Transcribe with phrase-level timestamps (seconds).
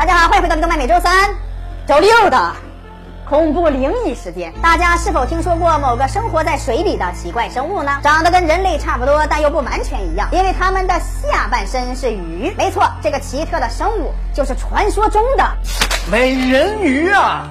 [0.00, 1.28] 大家好，欢迎回到动漫每周三、
[1.86, 2.52] 周六的
[3.28, 4.50] 恐怖灵异时间。
[4.62, 8.00] 大家是否听说过某个生活在水里的奇怪生物呢？
[8.02, 12.50] 长得跟人类差不多，但又不完全一样，因为它们的下半身是鱼。
[12.56, 15.46] 没错，这个奇特的生物就是传说中的
[16.10, 17.46] 美人鱼啊！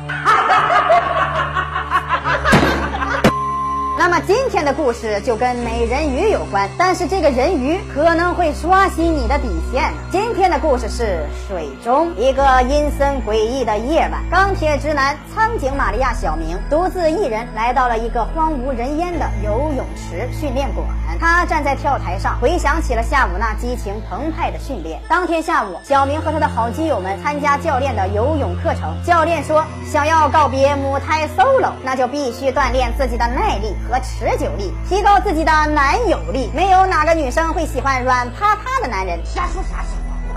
[4.00, 9.92] 那么今天的故事就跟美人鱼有关，但是这个人鱼可能会刷新你的底线。
[10.10, 20.88] 今天的故事是水中一个阴森诡异的夜晚，钢铁直男苍井玛利亚小明独自一人来到了一个荒无人烟的游泳池训练馆。
[21.20, 25.02] 他站在跳台上，回想起了下午那激情澎湃的训练。
[25.10, 28.96] 当天下午，小明和他的好基友们参加教练的游泳课程。
[29.04, 33.76] 教练说，想要告别母胎 solo，那就必须锻炼自己的耐力。
[33.90, 36.50] 和持久力，提高自己的男友力。
[36.54, 39.20] 没有哪个女生会喜欢软趴趴的男人。
[39.26, 39.84] 瞎说啥。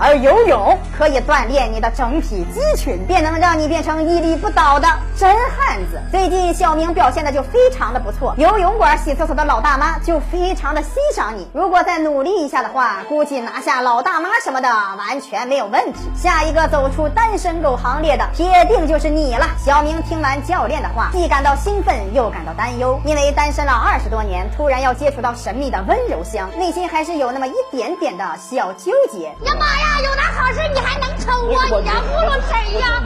[0.03, 5.97] 而游泳可以锻炼你的整体肌群，便能让你变成屹立不倒的真汉子。
[6.11, 11.49] 最近小明表现的就非常的不错，游泳馆洗厕所的老大妈就非常的欣赏你。
[11.53, 15.99] 如果再努力一下的话，估计拿下老大妈什么的完全没有问题。
[16.13, 19.47] 下一个走出单身狗行列的，铁定就是你了。
[19.57, 29.27] 小明听完教练的话，既感到兴奋又感到担忧，因为单身了二十多年，突然要接触到神秘的温柔乡，内心还是有那么一点点的小纠结。
[29.45, 29.92] 呀妈呀！
[30.01, 31.81] 有那好事，你还能抽我？
[31.81, 33.01] 你要糊弄谁呀？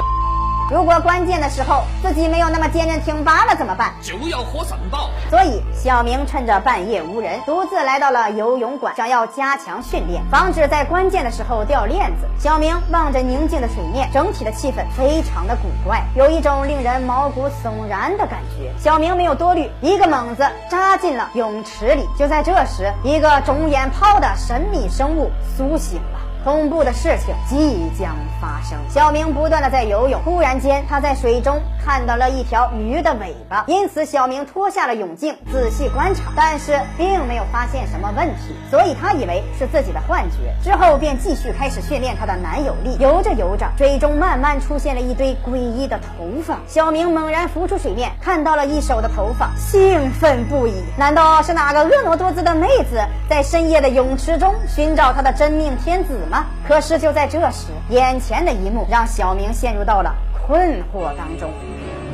[0.69, 3.93] 如果关键的时候自己没有那么坚韧挺拔了怎么办？
[4.01, 5.09] 就要喝神爆。
[5.29, 12.27] 所以小明趁着半夜无人，独自来到了游泳馆，想要加强训练，防止在关键的时候掉链子。
[12.37, 18.69] 小明望着宁静的水面，整体的气氛非常的古怪，有一种令人毛骨悚然的感觉。
[18.77, 22.05] 小明没有多虑，一个猛子扎进了泳池里。
[22.19, 26.19] 就在这时，一个肿眼泡的神秘生物苏醒了。
[26.43, 28.77] 恐怖的事情即将发生。
[28.89, 40.37] 小明不断的在游泳，忽然间他在水中看到了一条鱼的尾巴，因此小明脱下了泳镜仔细观察，但是并没有发现什么问题，所以他以为是自己的幻觉。
[40.63, 42.97] 之后便继续开始训练他的男友力。
[42.99, 46.57] 游着游着，水中慢慢出现了一堆诡异的头发。
[46.67, 50.73] 小明猛然浮出水面，看到了一手的头发，兴奋不已。
[50.97, 56.46] 难道是哪个婀娜多姿的妹子在深夜的泳池中寻找她的真命天子吗？
[56.66, 60.14] 可是就在这时，眼前的一幕让小明陷入到了
[60.46, 61.50] 困惑当中。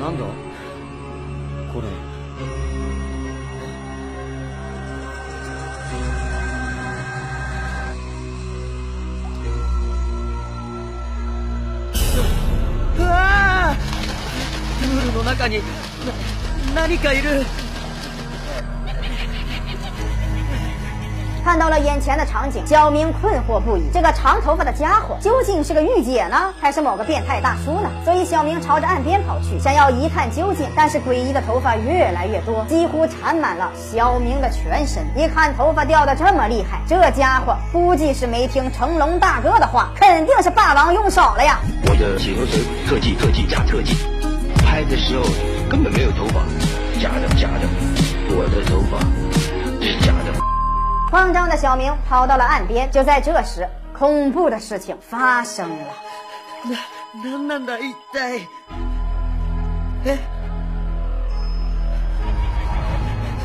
[0.01, 0.25] 难道
[1.73, 1.85] これ？
[12.99, 13.75] うわ
[14.81, 15.63] プールの中に
[16.75, 17.45] な何かいる。
[21.44, 23.84] 看到了眼前的场景，小明困惑不已。
[23.94, 27.90] 这个长头发的家伙究竟是个御姐呢，还是某个变态大叔呢？
[28.06, 30.66] 所以小明朝着岸边跑去，想要一探究竟。
[30.74, 35.04] 但是诡异的头发越来越多，几乎缠满了小明的全身。
[35.16, 41.60] 一看头发掉的这么厉害，这家伙估计是没听成龙大哥的话，肯定是霸王用少了呀！
[41.86, 43.98] 我的洗头水特技特技加特技，
[44.66, 45.26] 拍的时候
[45.70, 46.40] 根本没有头发，
[47.02, 47.68] 假的假的，
[48.30, 49.53] 我的头发。
[51.13, 55.77] 慌张的小明跑到了岸边，就在这时，恐怖的事情发生了。
[56.65, 58.47] な、なんなんだ一体？
[60.05, 60.19] え？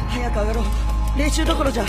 [0.09, 0.66] 早く上がろう。
[1.17, 1.83] 練習どころじゃ。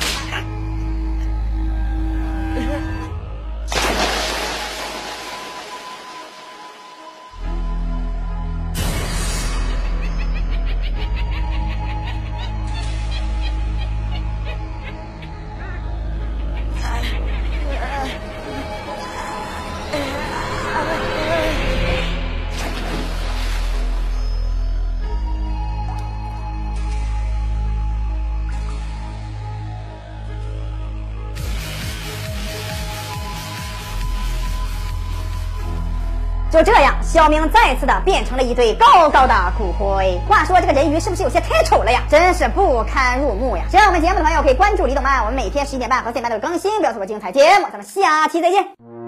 [36.51, 40.19] 就这样，小明再次的变成了一堆高高的骨灰。
[40.27, 42.01] 话说这个人鱼是不是有些太丑了呀？
[42.09, 43.63] 真是不堪入目呀！
[43.69, 47.67] 喜欢我们节目的朋友可以关注李董漫，我们每天十一点半和四点半都有更新，不要错过精彩节目。
[47.71, 48.98] 咱们下期再见。